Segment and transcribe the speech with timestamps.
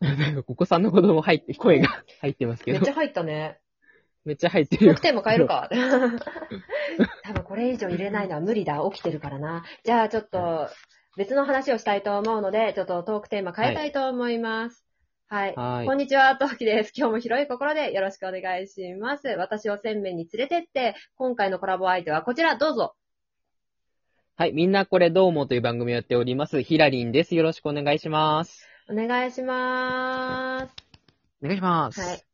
[0.00, 1.88] なんか、ここさんの子供入って、声が
[2.20, 2.90] 入ってますけどめっち。
[2.90, 3.58] ゃ入ったね。
[4.24, 5.02] めっちゃ入ってるよトーク。
[5.08, 5.68] テーマ変えるか。
[7.24, 8.80] 多分これ以上入れないのは無理だ。
[8.92, 9.64] 起きてるからな。
[9.84, 10.68] じゃあちょっと
[11.16, 14.86] 別の話をしたいと思うので、ちょっとトークテーマ変えたいと思います。
[15.28, 15.54] はい。
[15.56, 16.92] はいこんにちは、トウキです。
[16.94, 19.26] 今日も広い心でよろしくお願いします。
[19.28, 22.94] 私を洗面に連れてって、今回のコラボ相手はこちら、どうぞ。
[24.42, 24.52] はい。
[24.52, 26.62] みんなこれどうもという番組をやっております。
[26.62, 27.36] ヒラリンです。
[27.36, 28.66] よろしくお願いします。
[28.90, 30.74] お願いします。
[31.40, 32.00] お願いします。
[32.00, 32.24] はい。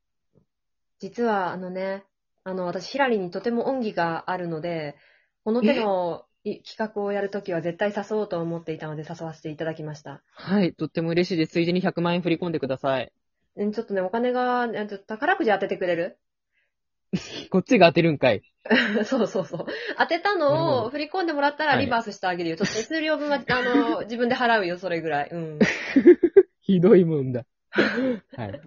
[1.01, 2.05] 実は、あのね、
[2.45, 4.97] あの、私、ヒラリにとても恩義があるので、
[5.45, 10.23] この手のい企画をやるときは絶対誘おうと思っていたので誘わせていただきました。
[10.33, 10.73] はい。
[10.73, 11.53] とっても嬉しいです。
[11.53, 13.13] ついでに100万円振り込んでください。
[13.57, 14.67] うんちょっとね、お金が、
[15.07, 16.17] 宝くじ当ててくれる？
[17.51, 18.43] こっちが当てるんかい。
[19.05, 19.67] そうそうそう。
[19.97, 22.57] 当てたのをど振り込んでもらったらはいリバースしてあげるよ。
[22.57, 25.31] ちょっと手数料分は、 あの、自分で払うよ、それぐらい。
[25.31, 25.59] うん。
[26.61, 27.45] ひどいもんだ。
[27.73, 28.61] はい。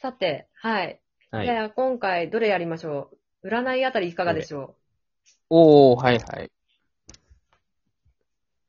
[0.00, 1.00] さて、はい。
[1.30, 1.46] はい。
[1.46, 3.10] じゃあ、今回、どれやりましょ
[3.42, 3.48] う？
[3.48, 4.74] 占いあたりいかがでしょ
[5.50, 6.50] おー、はいはい。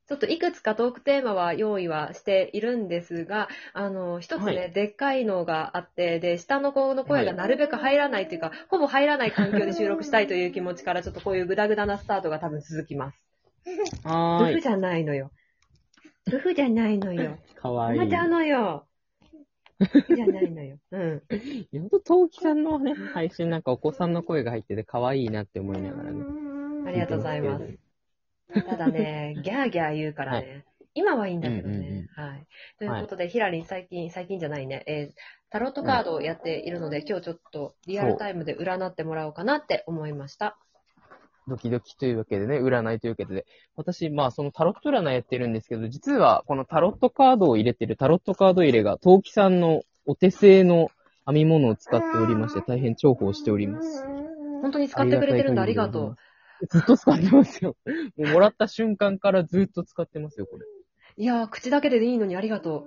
[0.06, 13.18] うちょっといくつかトークテーマは用意はしているんですが、あの、一つね、はいでっかいのがあって、で、下の子の声がなるべく入らないというか、ほぼ入らない環境で収録したいという気持ちから、ちょっとこういうグダグダなスタートが多分続きます。
[14.04, 14.52] はーい。
[14.52, 15.32] 夫婦じゃないのよ。
[16.28, 17.38] 夫婦じゃないのよ。
[17.56, 18.00] かわいい。
[18.00, 18.86] マちゃんのよ。
[19.82, 20.78] 夫婦じゃないのよ。
[20.92, 21.22] うん。
[21.72, 26.26] ほんと、トウキさんのね、配信なんかお子さんの声が入ってて可愛いなって思いながらね。
[26.88, 27.85] ありがとうございます。
[28.54, 30.66] ただね、 ギャーギャー言うからね。
[30.94, 32.08] 今はいいんだけどうんうんね。
[32.16, 32.48] はい。
[32.80, 35.14] ということで、ヒラリン最近、最近じゃないね、えー
[35.56, 40.58] タロットカードをやっているので、今日ちょっとリアルタイムで占ってもらおうかなって思いました。
[41.48, 43.46] ドキドキというわけでね、占いというわけで。
[43.78, 50.90] 私、まあ、そのタロット占いやってるんですけど、実は、このタロットカードを入れてるタロットカード入れが、陶器さんのお手製の
[51.26, 54.04] 編み物を使っておりまして、大変重宝しております。
[54.62, 56.16] 本当に使ってくれてるんだ、ありがとう。
[56.66, 56.68] う。
[56.68, 57.76] ずっと使ってますよ。
[58.18, 60.66] もうもらった瞬間からずっと使ってますよ、これ。
[61.18, 62.86] いやー、口だけでいいのにありがと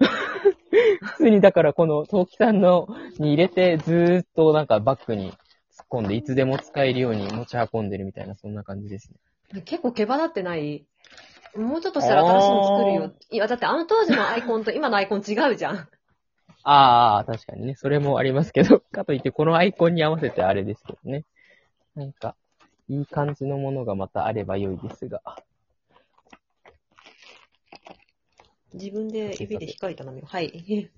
[1.02, 9.60] 普通にだからこの陶器さんのに入れて、ずーっとなんかバッグに突っ込んで、いつでも使えるように持ち運んでるみたいな、そんな感じですね。
[9.60, 9.62] う。
[9.62, 10.86] 結構毛羽立ってない
[11.56, 13.12] もうちょっとしたら新しいの作るよ。
[13.30, 15.88] いや、だってあの当時のアイコンと今のアイコン違うじゃん。
[16.64, 17.74] ああ、確かにね。
[17.74, 21.24] それもありますけど、かといってこのアイコンに合わせてあれですけどね。
[21.94, 22.36] なんか、
[22.88, 25.22] いい感じのものがまたあれば良いですが。
[28.74, 30.90] 自分で指で光ったなめはい。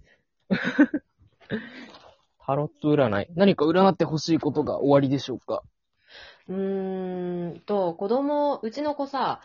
[2.46, 3.26] タロット占い。
[3.34, 5.62] 何か占ってほしいことが終わりでしょうか？
[6.48, 9.40] うーんと、子供、うちの子さ、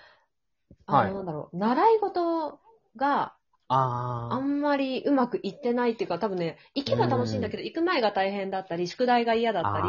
[0.85, 2.59] あの、はいなんだろう、習い事
[2.95, 3.33] が
[3.67, 4.37] あああ。
[4.39, 9.87] んまりうまくいってないっていうか、多分ね、行けば楽しいんだけど、行く前が大変だったり、宿題が嫌だったり、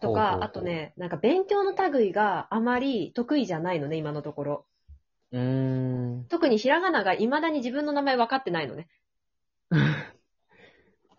[0.00, 0.62] とか、あと。
[0.62, 4.66] ね、なんか勉強の類があまり得意じゃないのね、今のところ。
[5.30, 5.40] ほうー
[6.20, 6.26] ん。
[6.28, 8.88] 特にひらがなが未だに自分の名前分かってないのね。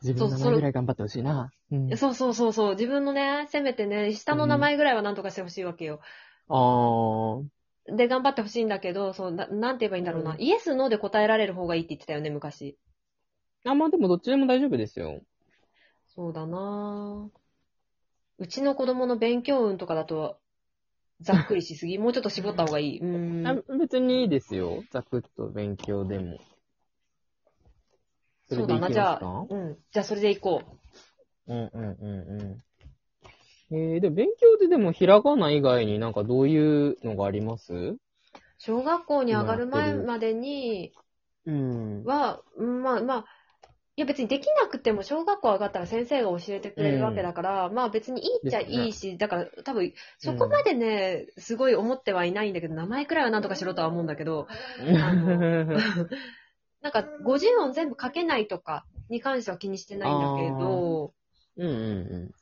[0.01, 1.51] 自分の名前ぐらい頑張ってほしいな。
[1.71, 1.97] うん。
[1.97, 6.01] そうそうそうそう、自分のね、せめてね、下の名前ぐらいはなんとかしてほしいわけよ。
[6.47, 7.49] あー。
[7.87, 10.37] で、頑張ってほしいんだけど、そうな、なんて言えばいいんだろうな。
[10.37, 12.77] イエス、ノーで答えられる方がいいって言ってたよね、昔。
[13.63, 15.21] あ、まあでもどっちでも大丈夫ですよ。
[16.07, 17.39] そうだなぁ
[18.39, 20.37] うちの子供の勉強運とかだと、
[21.21, 21.97] ざっくりしすぎ。
[21.97, 22.99] もうちょっと絞った方がいい。
[22.99, 23.47] うーん。
[23.47, 24.85] あ別にいいですよ。
[24.91, 26.39] ザクッと勉強でも。
[28.47, 29.77] そうだな、れじゃあうん。
[29.91, 30.61] じゃあそれでいこ
[31.47, 31.53] う。
[31.53, 32.63] うんうんうんう
[33.71, 33.75] ん。
[33.75, 37.97] えー、で、勉強ででもひらがな以外になんかどういうのがあります？
[38.57, 40.93] 小学校に上がる前までに
[41.45, 42.03] うん。
[42.03, 43.25] は、うんまあまあ、
[43.99, 54.47] いや別にできなくても小学校上がったら先生が教えてくれるわけだから、まあ別にいいっちゃいいし、だから多分そこまでね、すごい思ってはいないんだけど、名前くらいはなんとかしろとは思うんだけど、
[55.03, 55.35] あの
[56.81, 61.13] なんか50音全部書けないとかに関しては気にしてないんだけど、
[61.57, 62.33] うんうん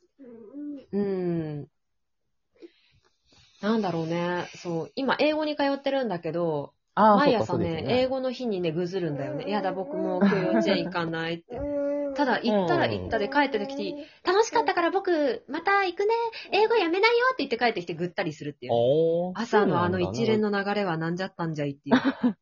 [0.92, 1.68] うん。
[3.62, 4.48] なんだろうね。
[4.56, 4.92] そう。
[4.94, 9.50] 今、英語に通ってるんだけど、ああ、毎朝そうかそうです、ね英語の日にね、ぐずるんだよね。
[9.50, 11.60] やだ、僕も今日幼稚園行かないって。
[12.16, 16.14] ただ、行ったら行ったで帰ってきて、楽しかったから僕、また行くね。
[16.52, 18.72] 英語やめないよって言って帰ってきてぐったりするっていう。
[19.36, 22.36] 朝のあの一連の流れはなんじゃったんじゃいっていう。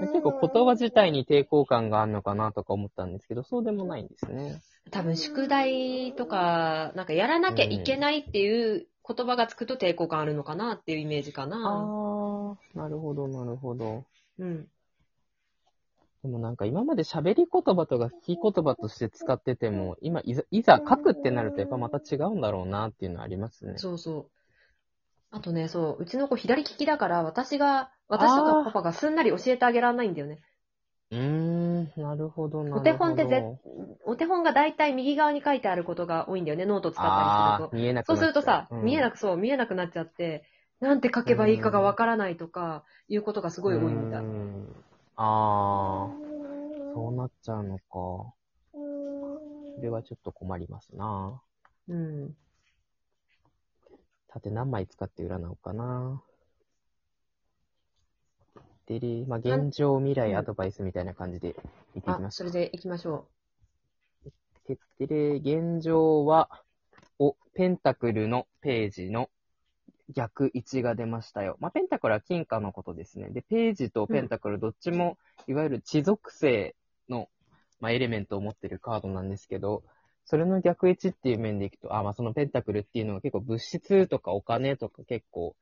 [0.00, 4.60] 結構言葉自体に抵抗感があるのかなとか思ったんですけど、そうでもないんですね。
[4.92, 12.21] 多分宿題とか、なんかやらなきゃいけないっていう言葉がつくと抵抗感あるのかなっていうイメージかあな。
[12.74, 14.04] ー、なるほど、なるほど。
[14.38, 14.68] うん。
[16.22, 23.74] でもなんか今まで喋り言葉とか聞き言葉として使ってても、今いざ、いざ書くってなるとやっぱまた違うんだろうなっていうのはありますね。
[23.76, 24.30] そうそう。
[25.32, 30.38] あとね、そう、うちの子左利きだから、私が、私とかパパがすんなり教えてあげられないんだよね。
[31.10, 32.80] うーん、なるほど、なるほど。
[32.80, 33.42] お手本ってぜ
[34.04, 38.14] お手本が大体右側に書いてあることが多いんだよね、ノート使ったりするあー見えなくと。
[38.14, 40.44] なっちゃそうするとさ、見えなくく、そう、見えなくなっちゃって、
[40.82, 44.24] なんて書けばいいかがわからないとか、いうことがすごい多いみたい。
[45.14, 48.34] あー、そうなっちゃうのか。
[49.76, 51.40] それはちょっと困りますな。
[51.88, 52.34] うん。
[54.26, 56.20] 縦何枚使って占おうかな。
[58.86, 61.54] でれ、まあ、現状、未来、うんアドバイスみたいな感じで
[61.94, 62.50] 見ていあき、ましょう。
[62.50, 63.28] それで行きましょ
[64.66, 66.50] てってれ、現状は、
[67.20, 69.28] お、ペンタクルのページの
[70.08, 71.56] 逆位置が出ましたよ。
[71.60, 73.30] まあ、ペンタクルは金貨のことですね。
[73.30, 76.74] で、ページとペンタクルどっちも、いわゆる地属性
[77.08, 77.28] の、
[77.80, 79.82] まあ、エレメントを持ってるカードなんですけど、
[80.24, 85.56] それの逆位置っていう面でいくと、あ、まあ、そのペンタクルっていうのは結構物質とかお金とか結構、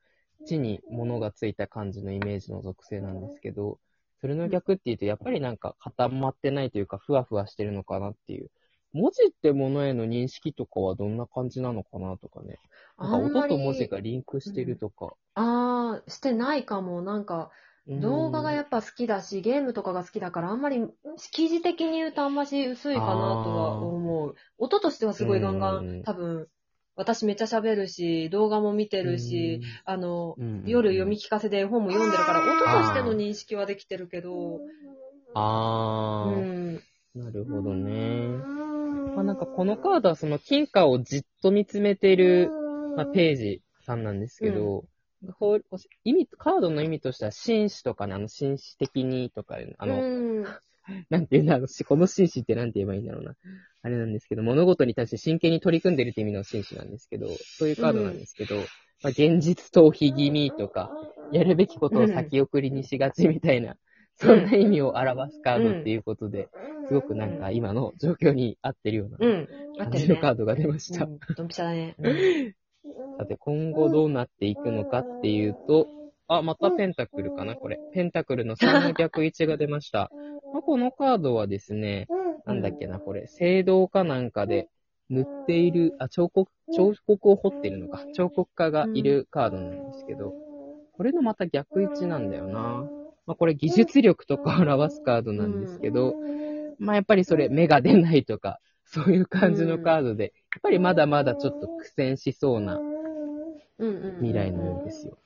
[0.45, 3.79] 地に物がついた感じのイメージの属性なんですけど、
[4.21, 8.49] それの逆っていうと、やっぱりなんか固まってないというか、ふわふわしてるのかなっていう。
[8.93, 12.59] 文字ってものへの認識とかはどんな感じなのかなとかね。
[12.99, 13.03] う。
[13.03, 15.13] なんか音と文字がリンクしてるとか。
[15.35, 17.01] ああ、してないかも。
[17.01, 17.51] なんか、
[17.87, 20.85] 動画がやっっぱ好きだし、ゲームとかが好きだから、あんまり、
[21.31, 24.35] 記事的に言うとあんまし薄いかなとは思う。
[24.57, 26.47] 音としてはすごいガンガうんン、多分、
[26.95, 34.59] 私めっちゃ喋るし、動画も見てるし、、あの、うん夜読み聞かせで本も読んでるから、音としての認識はできてるけど、
[35.33, 36.41] あー、う
[36.71, 36.81] ん。
[37.15, 38.60] なるほどね。
[39.15, 42.49] まあなんかこのカードはその金貨をじっと見つめてる、
[42.95, 44.85] まあ、ページさんなんですけど、
[45.39, 45.63] ほう
[46.03, 50.45] 意味、カードの意味としては紳士とかね、あの紳士的にとか、あの、うん、
[51.09, 53.35] なんていうんだろう、し この紳士ってなんて言えばいいんだろうな。
[53.83, 58.55] あれなんですけど、物事に対して真剣に取り組んでるって意味の紳士なんですけど、そういうカードなんですけど、
[59.03, 60.91] まあ、現実逃避気味とか、
[61.31, 63.77] やるべきことを先送りにしがちみたいな、
[64.21, 66.49] そんな意味を表すカードっていうことで、
[66.87, 69.47] すごくなんか今の状況に合ってるようなうん。
[69.79, 69.99] 合っ感てるね。
[69.99, 71.05] じのカードが出ました。
[71.05, 71.95] うん、ドンピシャだね。
[72.03, 72.55] うん
[73.17, 75.87] さて、今後どうなっていくのかっていうと、
[76.27, 77.79] あ、またペンタクルかなこれ。
[77.93, 80.09] ペンタクルの3の逆位置が出ました。
[80.53, 82.07] まあ、このカードはですね、
[82.45, 84.69] なんだっけな、これ、青銅かなんかで
[85.09, 88.03] 塗っている、あ、彫刻、彫刻を彫ってるのか。
[88.13, 90.33] 彫刻家がいるカードなんですけど、
[90.93, 92.89] これのまた逆位置なんだよな。
[93.25, 96.15] まあ、これ技術力とかを表すカードなんですけど、
[96.79, 102.91] まあ、やっぱりそれ、目が出ないとか、そういう感じのカードで、やっぱりまだまだちょっと苦戦しそうなうん
[103.79, 105.17] うんうん未来のようですよ。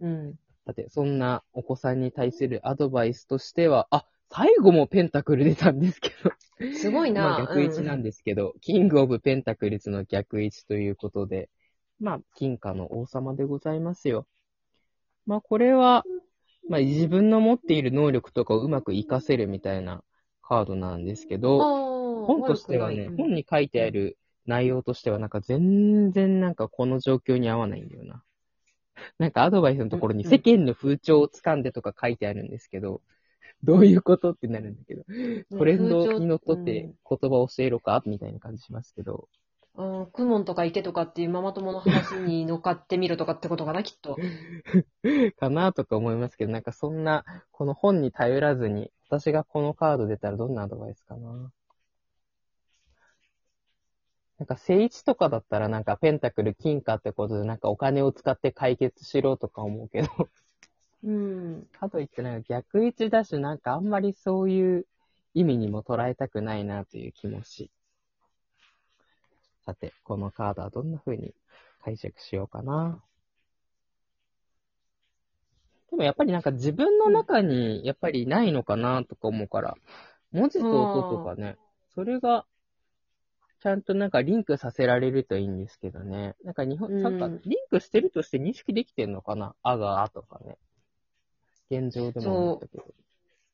[0.00, 0.38] うん。
[0.66, 6.74] さて、そんなお子さんに対するアドバイスとしては、あ、最後もペンタクル出たんですけど。
[6.74, 7.22] すごいな。
[7.22, 11.48] まあ逆位置なんですけど、キングオブペンタクルズの逆位置ということで、
[12.00, 14.26] まあ、金貨の王様でございますよ。
[15.26, 16.04] まあ、これは、
[16.68, 20.02] まあ、自分の持っている能力とかをうまく活かせるみたいな
[20.42, 28.22] カードなんですけど、本本としてはね、本に書いてある内容としては、なんか全然なんかこの状況に合わないんだよな。
[29.18, 33.00] なんかアドバイスのところにうん世間の風潮をつかんでとか書いてあるんですけど、
[33.62, 35.04] どういうことってなるんだけど、
[35.56, 38.02] トレンドにのっとって言葉を教えろか？
[38.06, 39.28] みたいな感じしますけど、
[39.80, 44.18] うん、クモンとか池とかっていうママ友の話に乗っかってみるとかってことかな、きっと。
[45.38, 51.50] かなとか思いますけど、なんかそんな、この本に頼らずに、私がこのカード出たらどんなアドバイスかな。
[54.38, 60.08] なんか、聖一とかだったらなんかペンタクル金貨ってことでなんかお金を使って解決しろとか思うけど、
[61.04, 61.66] うん。
[61.72, 64.86] かといってなんか逆位置だしなんかあんまりそういう
[65.32, 67.70] 意味にも捉えたくないなという気もし。
[69.66, 71.34] さて、このカードはどんな風に
[71.84, 73.02] 解釈しようかな。
[75.90, 79.76] でもやっぱりなんか自分の中にやっぱりないのかなとか思うから、
[80.32, 81.56] 文字と音とかね、
[81.94, 82.46] それが
[83.62, 86.36] ちゃんとなんかリンクさせられるといいんですけどね。
[86.44, 89.54] なんか日本、うんなんかリンクしてるとして認識できてんのかな？
[89.62, 90.56] あがあとかね。
[91.70, 92.84] 現状でも思ったけど。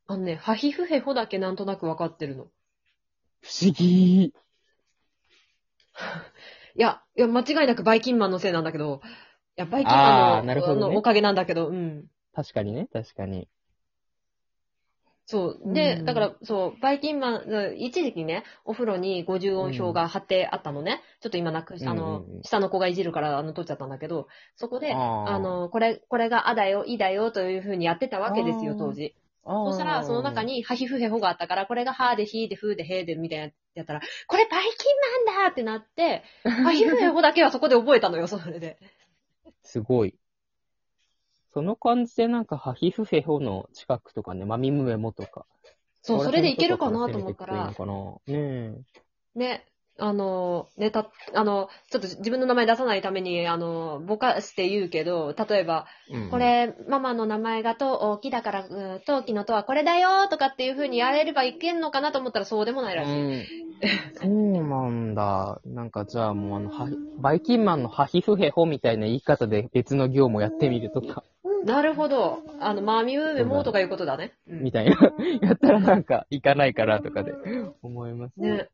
[0.07, 2.47] あのね、ハヒフヘホだけなんとなくわかってるの。
[3.41, 4.33] 不思議。
[6.75, 9.01] いや、いや、間違いなくバイキンマンのせいなんだけど、
[9.57, 12.05] いや、バイキンマンのあーなるほどねあのおかげなんだけど、うん。
[12.35, 13.49] 確かにね、確かに。
[15.25, 15.61] そう。
[15.65, 21.03] うで、んだから、そう、バイキンマン、一時期ね、お風呂に50音表が貼ってあったのね。
[21.21, 29.15] ちょっと今なくし、あのうんうんうん、下の子がいじるから、あの、取っちゃったんだけど、そこで、あーあの、これ、これがあだよ、いだよ、というふうにやってたわけですよ、あー当時。
[29.47, 38.79] そそしたら、その中、に、ハヒフヘホがあったから、これがハーで、ヒーで、フーで、ヘーで、みたいなやったら、これバイキンマンだってなって、 ハヒフヘホだけはそこで覚えたのよ、それで。
[39.63, 40.17] すごい。
[41.53, 45.47] その感じでなんか、ハヒフヘホの近くとかね、マミムメモとか。
[46.03, 47.95] そう、それでいけるかなとと思ったら、いいのかな
[48.27, 48.75] ね
[49.37, 49.67] ね、
[49.99, 56.17] あの、ね、た、あの、ちょっと自分の名前出さないために、あの、ぼかして言うけど、例えば、え。
[56.17, 63.13] うんこ、れ、ママの名前がと、大きだから、うん、陶器のとはこれだよとかっていう風にやれればいけんのかなと思ったらそうでもないらしい。
[63.13, 63.45] うん。
[64.15, 65.61] そうなんだ。
[65.65, 66.89] なんかじゃあもうあの、は
[67.19, 71.23] バイキンマンのハヒフヘホみたいな言い方で別の業務をやってみるとか、
[71.65, 72.43] なるほど。
[72.61, 74.35] あの、マミューメモとかいうことだね。
[74.49, 74.97] うんみたいな。
[75.43, 77.33] やったらなんか、いかないかなとかで
[77.83, 78.69] 思いますね。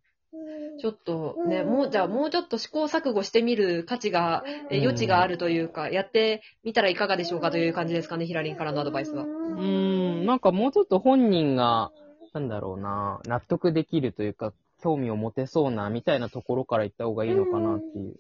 [0.83, 9.29] ちょっとね、もう、じゃあもうちょっと試行錯誤してみる価値が、え余地があるというか、やってみたらいかがでしょうかという感じですかね、ヒラリンからのアドバイスは。
[9.47, 11.93] うーん、なんかもうちょっと本人が、
[12.35, 18.17] なんだろうな、納得できるというか、興味を持てそうな、みたいなところから行った方がいいのかなっていう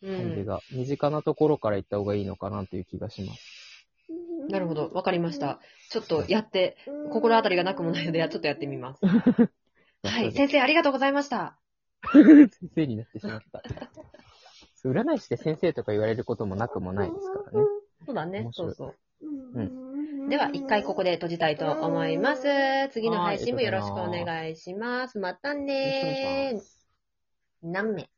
[0.00, 0.16] うん。
[0.16, 3.40] 感じが、身近なところから行った方がいいのかなという気がします。
[4.48, 4.90] なるほど。
[4.94, 5.60] わかりました。
[5.90, 6.78] ちょっとやって、
[7.10, 9.04] 心当たりがなくもないので、ちょっとやってみます。
[10.04, 10.32] はい。
[10.32, 11.58] 先生、ありがとうございました。
[12.12, 13.62] 先生になってしまった。
[14.84, 17.66] 占い師で先生とか言われることもなくもないですからね。
[18.06, 18.52] そうだね面。
[18.52, 18.94] 白いうそそう。
[19.20, 22.44] うでは、一回ここで閉じたいと思います。
[22.92, 25.18] 次の配信もよろしくお願いします。
[25.18, 26.60] またねー。
[27.62, 28.08] 何名？